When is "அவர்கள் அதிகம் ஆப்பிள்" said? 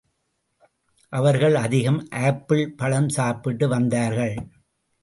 1.09-2.73